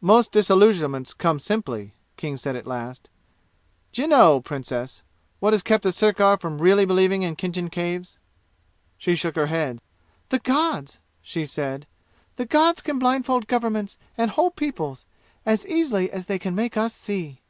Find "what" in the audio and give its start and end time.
5.38-5.52